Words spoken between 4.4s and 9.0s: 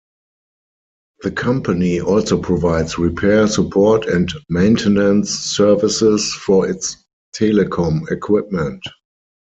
maintenance services for its telecom equipment.